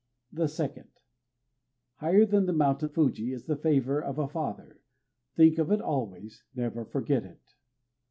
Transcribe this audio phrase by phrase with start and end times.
[0.33, 0.89] The second:
[1.97, 4.81] Higher than the [mountain] Fuji is the favor of a father:
[5.35, 7.53] Think of it always; never forget it.